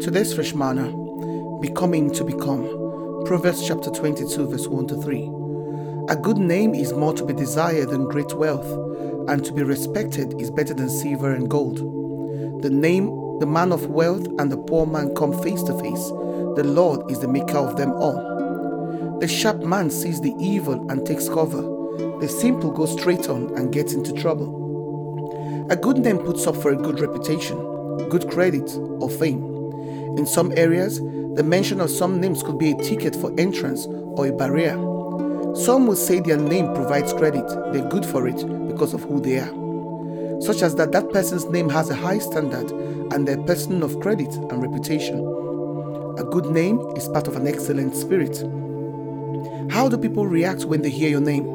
Today's 0.00 0.32
fresh 0.32 0.54
manna, 0.54 0.92
becoming 1.60 2.12
to 2.12 2.22
become. 2.22 2.62
Proverbs 3.26 3.66
chapter 3.66 3.90
22, 3.90 4.46
verse 4.46 4.68
1 4.68 4.86
to 4.86 5.02
3. 5.02 5.28
A 6.08 6.16
good 6.16 6.38
name 6.38 6.72
is 6.72 6.92
more 6.92 7.12
to 7.14 7.24
be 7.24 7.32
desired 7.32 7.90
than 7.90 8.08
great 8.08 8.32
wealth, 8.32 8.70
and 9.28 9.44
to 9.44 9.52
be 9.52 9.64
respected 9.64 10.40
is 10.40 10.52
better 10.52 10.72
than 10.72 10.88
silver 10.88 11.32
and 11.32 11.50
gold. 11.50 11.78
The 12.62 12.70
name, 12.70 13.06
the 13.40 13.46
man 13.46 13.72
of 13.72 13.88
wealth, 13.88 14.24
and 14.38 14.52
the 14.52 14.56
poor 14.56 14.86
man 14.86 15.16
come 15.16 15.32
face 15.42 15.64
to 15.64 15.76
face. 15.80 16.06
The 16.54 16.64
Lord 16.64 17.10
is 17.10 17.18
the 17.18 17.26
maker 17.26 17.58
of 17.58 17.76
them 17.76 17.90
all. 17.90 19.18
The 19.20 19.26
sharp 19.26 19.64
man 19.64 19.90
sees 19.90 20.20
the 20.20 20.34
evil 20.38 20.88
and 20.92 21.04
takes 21.04 21.28
cover. 21.28 21.62
The 22.20 22.28
simple 22.28 22.70
go 22.70 22.86
straight 22.86 23.28
on 23.28 23.52
and 23.58 23.72
gets 23.72 23.94
into 23.94 24.12
trouble. 24.12 25.66
A 25.70 25.76
good 25.76 25.98
name 25.98 26.18
puts 26.18 26.46
up 26.46 26.56
for 26.56 26.70
a 26.70 26.76
good 26.76 27.00
reputation, 27.00 27.58
good 28.08 28.30
credit, 28.30 28.70
or 29.00 29.10
fame. 29.10 29.57
In 30.16 30.26
some 30.26 30.52
areas, 30.56 31.00
the 31.34 31.44
mention 31.44 31.80
of 31.80 31.90
some 31.90 32.20
names 32.20 32.42
could 32.42 32.58
be 32.58 32.72
a 32.72 32.76
ticket 32.76 33.14
for 33.14 33.32
entrance 33.38 33.86
or 33.86 34.26
a 34.26 34.32
barrier. 34.32 34.74
Some 35.54 35.86
will 35.86 35.96
say 35.96 36.20
their 36.20 36.36
name 36.36 36.74
provides 36.74 37.12
credit, 37.12 37.46
they're 37.72 37.88
good 37.88 38.04
for 38.04 38.26
it 38.26 38.36
because 38.68 38.94
of 38.94 39.02
who 39.04 39.20
they 39.20 39.38
are. 39.38 40.40
Such 40.40 40.62
as 40.62 40.74
that 40.76 40.92
that 40.92 41.12
person's 41.12 41.44
name 41.46 41.68
has 41.68 41.90
a 41.90 41.94
high 41.94 42.18
standard 42.18 42.70
and 43.12 43.26
they're 43.26 43.38
a 43.38 43.44
person 43.44 43.82
of 43.82 44.00
credit 44.00 44.34
and 44.34 44.62
reputation. 44.62 45.18
A 46.18 46.24
good 46.24 46.46
name 46.46 46.80
is 46.96 47.08
part 47.08 47.28
of 47.28 47.36
an 47.36 47.46
excellent 47.46 47.94
spirit. 47.94 48.38
How 49.70 49.88
do 49.88 49.98
people 49.98 50.26
react 50.26 50.64
when 50.64 50.82
they 50.82 50.90
hear 50.90 51.10
your 51.10 51.20
name? 51.20 51.46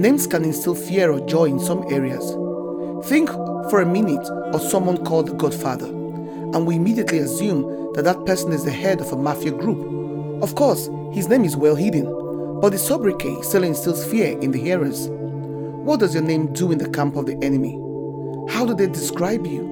Names 0.00 0.26
can 0.26 0.44
instill 0.44 0.74
fear 0.74 1.12
or 1.12 1.20
joy 1.26 1.44
in 1.44 1.60
some 1.60 1.84
areas. 1.92 2.30
Think 3.08 3.30
for 3.70 3.80
a 3.80 3.86
minute 3.86 4.26
of 4.54 4.62
someone 4.62 5.04
called 5.04 5.28
the 5.28 5.34
Godfather 5.34 5.97
and 6.54 6.66
we 6.66 6.76
immediately 6.76 7.18
assume 7.18 7.92
that 7.94 8.04
that 8.04 8.24
person 8.24 8.52
is 8.52 8.64
the 8.64 8.70
head 8.70 9.00
of 9.00 9.12
a 9.12 9.16
mafia 9.16 9.52
group. 9.52 10.42
Of 10.42 10.54
course, 10.54 10.88
his 11.12 11.28
name 11.28 11.44
is 11.44 11.56
well 11.56 11.74
hidden, 11.74 12.04
but 12.60 12.70
the 12.70 12.78
sobriquet 12.78 13.42
still 13.42 13.64
instills 13.64 14.04
fear 14.04 14.38
in 14.38 14.52
the 14.52 14.58
hearers. 14.58 15.08
What 15.08 16.00
does 16.00 16.14
your 16.14 16.22
name 16.22 16.52
do 16.52 16.70
in 16.72 16.78
the 16.78 16.88
camp 16.90 17.16
of 17.16 17.26
the 17.26 17.38
enemy? 17.42 17.72
How 18.50 18.64
do 18.64 18.74
they 18.74 18.86
describe 18.86 19.46
you 19.46 19.62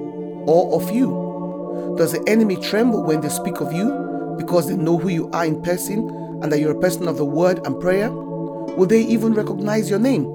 or 0.47 0.81
of 0.81 0.91
you? 0.91 1.95
Does 1.97 2.11
the 2.11 2.23
enemy 2.27 2.57
tremble 2.57 3.03
when 3.03 3.21
they 3.21 3.29
speak 3.29 3.59
of 3.59 3.73
you 3.73 4.35
because 4.37 4.67
they 4.67 4.75
know 4.75 4.97
who 4.97 5.09
you 5.09 5.29
are 5.31 5.45
in 5.45 5.61
person 5.61 6.09
and 6.41 6.51
that 6.51 6.59
you're 6.59 6.77
a 6.77 6.79
person 6.79 7.07
of 7.07 7.17
the 7.17 7.25
word 7.25 7.65
and 7.65 7.79
prayer? 7.79 8.11
Will 8.11 8.85
they 8.85 9.01
even 9.01 9.33
recognize 9.33 9.89
your 9.89 9.99
name? 9.99 10.25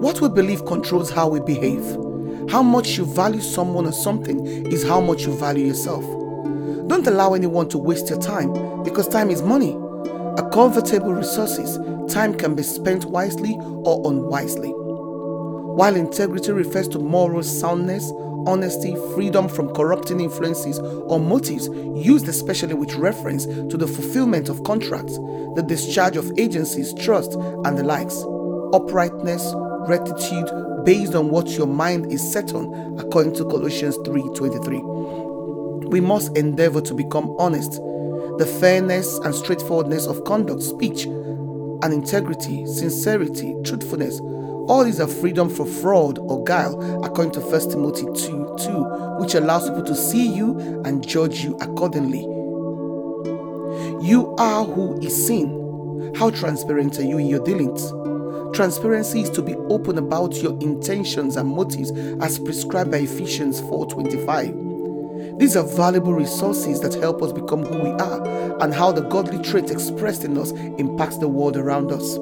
What 0.00 0.20
we 0.20 0.28
believe 0.28 0.64
controls 0.66 1.10
how 1.10 1.28
we 1.28 1.40
behave. 1.40 1.84
How 2.50 2.62
much 2.62 2.96
you 2.96 3.04
value 3.04 3.40
someone 3.40 3.86
or 3.86 3.92
something 3.92 4.46
is 4.66 4.84
how 4.84 5.00
much 5.00 5.22
you 5.22 5.36
value 5.36 5.66
yourself. 5.66 6.04
Don't 6.88 7.06
allow 7.06 7.34
anyone 7.34 7.68
to 7.70 7.78
waste 7.78 8.10
your 8.10 8.20
time 8.20 8.52
because 8.82 9.08
time 9.08 9.30
is 9.30 9.42
money. 9.42 9.72
A 10.36 10.48
comfortable 10.52 11.14
resources, 11.14 11.78
time 12.12 12.34
can 12.34 12.54
be 12.54 12.62
spent 12.62 13.06
wisely 13.06 13.56
or 13.60 14.10
unwisely. 14.10 14.70
While 14.70 15.96
integrity 15.96 16.52
refers 16.52 16.86
to 16.88 16.98
moral 16.98 17.42
soundness, 17.42 18.12
honesty, 18.46 18.94
freedom 19.14 19.48
from 19.48 19.74
corrupting 19.74 20.20
influences 20.20 20.78
or 20.78 21.18
motives 21.18 21.68
used 21.96 22.28
especially 22.28 22.74
with 22.74 22.94
reference 22.94 23.46
to 23.46 23.76
the 23.76 23.86
fulfillment 23.86 24.48
of 24.48 24.62
contracts, 24.64 25.16
the 25.56 25.64
discharge 25.66 26.16
of 26.16 26.30
agencies, 26.38 26.92
trust, 26.94 27.32
and 27.32 27.78
the 27.78 27.82
likes. 27.82 28.22
Uprightness, 28.72 29.54
rectitude, 29.88 30.50
based 30.84 31.14
on 31.14 31.30
what 31.30 31.48
your 31.50 31.66
mind 31.66 32.12
is 32.12 32.32
set 32.32 32.54
on 32.54 32.98
according 32.98 33.34
to 33.34 33.44
Colossians 33.44 33.96
3:23. 34.04 34.82
We 35.88 36.00
must 36.00 36.36
endeavor 36.36 36.80
to 36.82 36.94
become 36.94 37.34
honest. 37.38 37.72
The 38.38 38.46
fairness 38.60 39.18
and 39.18 39.34
straightforwardness 39.34 40.06
of 40.06 40.24
conduct, 40.24 40.62
speech, 40.62 41.04
and 41.04 41.92
integrity, 41.92 42.66
sincerity, 42.66 43.54
truthfulness, 43.64 44.20
all 44.66 44.82
these 44.82 44.98
are 44.98 45.06
freedom 45.06 45.50
from 45.50 45.66
fraud 45.66 46.18
or 46.18 46.42
guile, 46.42 47.04
according 47.04 47.32
to 47.32 47.40
1 47.40 47.70
Timothy 47.70 48.06
2 48.14 48.56
2, 48.58 48.84
which 49.20 49.34
allows 49.34 49.68
people 49.68 49.84
to 49.84 49.94
see 49.94 50.26
you 50.26 50.58
and 50.86 51.06
judge 51.06 51.44
you 51.44 51.54
accordingly. 51.60 52.22
You 54.00 54.34
are 54.38 54.64
who 54.64 54.98
is 55.00 55.26
seen. 55.26 56.14
How 56.16 56.30
transparent 56.30 56.98
are 56.98 57.02
you 57.02 57.18
in 57.18 57.26
your 57.26 57.44
dealings? 57.44 57.92
Transparency 58.54 59.22
is 59.22 59.30
to 59.30 59.42
be 59.42 59.56
open 59.68 59.98
about 59.98 60.36
your 60.36 60.52
intentions 60.60 61.36
and 61.36 61.48
motives 61.48 61.90
as 62.20 62.38
prescribed 62.38 62.92
by 62.92 62.98
Ephesians 62.98 63.60
4:25. 63.62 65.38
These 65.40 65.56
are 65.56 65.64
valuable 65.64 66.14
resources 66.14 66.78
that 66.78 66.94
help 66.94 67.20
us 67.20 67.32
become 67.32 67.64
who 67.64 67.82
we 67.82 67.90
are 67.90 68.22
and 68.60 68.72
how 68.72 68.92
the 68.92 69.00
godly 69.00 69.42
trait 69.42 69.72
expressed 69.72 70.22
in 70.24 70.38
us 70.38 70.52
impacts 70.78 71.16
the 71.16 71.26
world 71.26 71.56
around 71.56 71.90
us. 71.90 72.16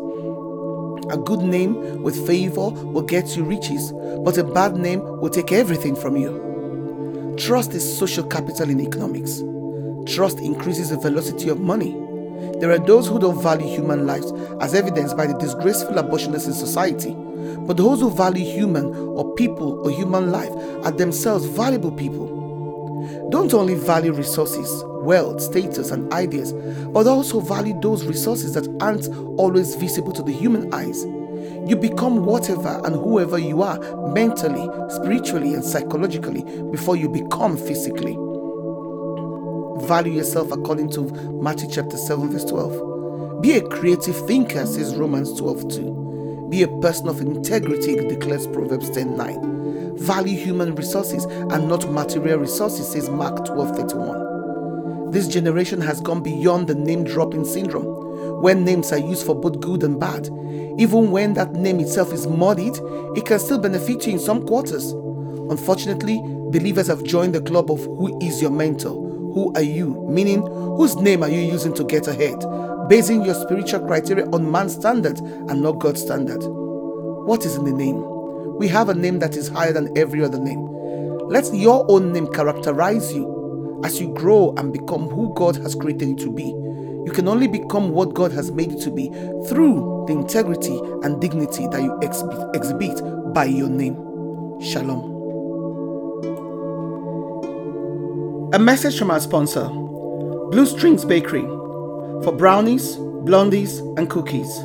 A 1.10 1.18
good 1.18 1.42
name 1.42 2.02
with 2.02 2.26
favor 2.26 2.70
will 2.70 3.02
get 3.02 3.36
you 3.36 3.44
riches, 3.44 3.92
but 4.24 4.38
a 4.38 4.44
bad 4.44 4.78
name 4.78 5.02
will 5.20 5.28
take 5.28 5.52
everything 5.52 5.94
from 5.94 6.16
you. 6.16 7.34
Trust 7.36 7.74
is 7.74 7.98
social 7.98 8.24
capital 8.24 8.70
in 8.70 8.80
economics. 8.80 9.42
Trust 10.06 10.38
increases 10.40 10.88
the 10.88 10.96
velocity 10.96 11.50
of 11.50 11.60
money. 11.60 11.94
There 12.60 12.70
are 12.70 12.78
those 12.78 13.08
who 13.08 13.18
don't 13.18 13.42
value 13.42 13.66
human 13.66 14.06
lives, 14.06 14.32
as 14.60 14.74
evidenced 14.74 15.16
by 15.16 15.26
the 15.26 15.34
disgraceful 15.34 15.94
abortionists 15.94 16.46
in 16.46 16.52
society. 16.52 17.14
But 17.66 17.76
those 17.76 18.00
who 18.00 18.10
value 18.10 18.44
human 18.44 18.94
or 18.94 19.34
people 19.34 19.80
or 19.84 19.90
human 19.90 20.30
life 20.30 20.50
are 20.84 20.92
themselves 20.92 21.44
valuable 21.44 21.92
people. 21.92 23.28
Don't 23.30 23.52
only 23.54 23.74
value 23.74 24.12
resources, 24.12 24.84
wealth, 24.86 25.40
status, 25.40 25.90
and 25.90 26.12
ideas, 26.12 26.52
but 26.92 27.06
also 27.06 27.40
value 27.40 27.78
those 27.80 28.04
resources 28.04 28.54
that 28.54 28.68
aren't 28.80 29.08
always 29.38 29.74
visible 29.74 30.12
to 30.12 30.22
the 30.22 30.32
human 30.32 30.72
eyes. 30.72 31.04
You 31.66 31.76
become 31.76 32.24
whatever 32.24 32.80
and 32.84 32.94
whoever 32.94 33.38
you 33.38 33.62
are 33.62 33.78
mentally, 34.08 34.68
spiritually, 34.90 35.54
and 35.54 35.64
psychologically 35.64 36.44
before 36.70 36.96
you 36.96 37.08
become 37.08 37.56
physically. 37.56 38.16
Value 39.82 40.12
yourself 40.12 40.52
according 40.52 40.88
to 40.90 41.02
Matthew 41.42 41.68
chapter 41.68 41.96
7, 41.96 42.30
verse 42.30 42.44
12. 42.44 43.42
Be 43.42 43.54
a 43.54 43.68
creative 43.68 44.16
thinker, 44.28 44.64
says 44.64 44.94
Romans 44.94 45.36
12, 45.36 45.68
2. 45.70 46.46
Be 46.50 46.62
a 46.62 46.68
person 46.80 47.08
of 47.08 47.20
integrity, 47.20 47.96
declares 47.96 48.46
Proverbs 48.46 48.90
10, 48.90 49.16
9. 49.16 49.96
Value 49.98 50.36
human 50.36 50.76
resources 50.76 51.24
and 51.24 51.68
not 51.68 51.90
material 51.90 52.38
resources, 52.38 52.92
says 52.92 53.10
Mark 53.10 53.44
12, 53.44 53.76
31. 53.76 55.10
This 55.10 55.26
generation 55.26 55.80
has 55.80 56.00
gone 56.00 56.22
beyond 56.22 56.68
the 56.68 56.76
name 56.76 57.02
dropping 57.02 57.44
syndrome, 57.44 58.40
when 58.40 58.64
names 58.64 58.92
are 58.92 58.98
used 58.98 59.26
for 59.26 59.34
both 59.34 59.60
good 59.60 59.82
and 59.82 59.98
bad. 59.98 60.26
Even 60.78 61.10
when 61.10 61.34
that 61.34 61.54
name 61.54 61.80
itself 61.80 62.12
is 62.12 62.28
muddied, 62.28 62.78
it 63.16 63.26
can 63.26 63.40
still 63.40 63.58
benefit 63.58 64.06
you 64.06 64.12
in 64.12 64.20
some 64.20 64.46
quarters. 64.46 64.92
Unfortunately, 65.50 66.20
believers 66.52 66.86
have 66.86 67.02
joined 67.02 67.34
the 67.34 67.42
club 67.42 67.68
of 67.68 67.80
who 67.80 68.16
is 68.22 68.40
your 68.40 68.52
mentor 68.52 69.01
who 69.34 69.52
are 69.54 69.62
you? 69.62 70.06
Meaning, 70.08 70.42
whose 70.42 70.96
name 70.96 71.22
are 71.22 71.28
you 71.28 71.40
using 71.40 71.74
to 71.74 71.84
get 71.84 72.06
ahead? 72.08 72.38
Basing 72.88 73.24
your 73.24 73.34
spiritual 73.34 73.86
criteria 73.86 74.26
on 74.26 74.50
man's 74.50 74.74
standard 74.74 75.18
and 75.18 75.62
not 75.62 75.78
God's 75.78 76.02
standard. 76.02 76.42
What 76.42 77.44
is 77.44 77.56
in 77.56 77.64
the 77.64 77.72
name? 77.72 78.04
We 78.58 78.68
have 78.68 78.88
a 78.88 78.94
name 78.94 79.18
that 79.20 79.36
is 79.36 79.48
higher 79.48 79.72
than 79.72 79.96
every 79.96 80.22
other 80.22 80.38
name. 80.38 80.66
Let 81.28 81.52
your 81.54 81.86
own 81.88 82.12
name 82.12 82.26
characterize 82.28 83.14
you 83.14 83.80
as 83.84 84.00
you 84.00 84.12
grow 84.12 84.54
and 84.56 84.72
become 84.72 85.08
who 85.08 85.32
God 85.34 85.56
has 85.56 85.74
created 85.74 86.08
you 86.08 86.16
to 86.16 86.30
be. 86.30 86.44
You 86.44 87.12
can 87.12 87.26
only 87.26 87.48
become 87.48 87.90
what 87.90 88.14
God 88.14 88.32
has 88.32 88.52
made 88.52 88.72
you 88.72 88.80
to 88.80 88.90
be 88.90 89.08
through 89.48 90.04
the 90.06 90.12
integrity 90.12 90.78
and 91.02 91.20
dignity 91.20 91.66
that 91.68 91.82
you 91.82 91.98
exhibit 92.54 93.32
by 93.32 93.46
your 93.46 93.68
name. 93.68 93.96
Shalom. 94.60 95.11
A 98.52 98.58
message 98.58 98.98
from 98.98 99.10
our 99.10 99.18
sponsor, 99.18 99.66
Blue 99.66 100.66
Strings 100.66 101.06
Bakery, 101.06 101.40
for 102.22 102.36
brownies, 102.36 102.96
blondies, 103.24 103.78
and 103.96 104.10
cookies. 104.10 104.58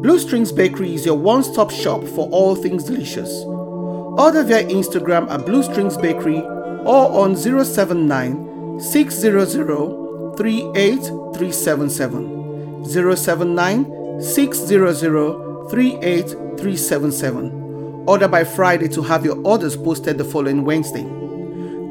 Blue 0.00 0.18
Strings 0.18 0.50
Bakery 0.50 0.94
is 0.94 1.04
your 1.04 1.16
one 1.16 1.44
stop 1.44 1.70
shop 1.70 2.04
for 2.04 2.26
all 2.30 2.56
things 2.56 2.84
delicious. 2.84 3.30
Order 3.44 4.44
via 4.44 4.64
Instagram 4.68 5.30
at 5.30 5.44
Blue 5.44 5.62
Strings 5.62 5.98
Bakery 5.98 6.40
or 6.40 7.22
on 7.22 7.36
079 7.36 8.80
600 8.80 10.34
38377. 10.38 12.84
079 12.86 14.22
600 14.22 15.68
38377. 15.68 18.04
Order 18.06 18.28
by 18.28 18.44
Friday 18.44 18.88
to 18.88 19.02
have 19.02 19.26
your 19.26 19.36
orders 19.46 19.76
posted 19.76 20.16
the 20.16 20.24
following 20.24 20.64
Wednesday. 20.64 21.04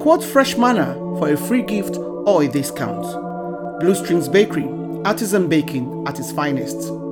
Quote 0.01 0.23
Fresh 0.23 0.57
Manna 0.57 1.05
for 1.19 1.31
a 1.31 1.37
free 1.37 1.63
gift 1.63 1.97
or 1.97 2.43
a 2.43 2.47
discount. 2.47 3.03
Blue 3.79 3.95
Strings 3.95 4.27
Bakery, 4.29 4.67
artisan 5.05 5.47
baking 5.47 6.05
at 6.07 6.19
its 6.19 6.31
finest. 6.31 7.06